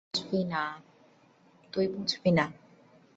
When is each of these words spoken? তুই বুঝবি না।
তুই 1.73 1.85
বুঝবি 1.87 2.31
না। 2.31 2.45